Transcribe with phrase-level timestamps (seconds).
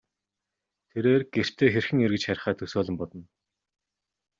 [0.89, 3.23] Тэрээр гэртээ хэрхэн эргэж харихаа төсөөлөн бодно.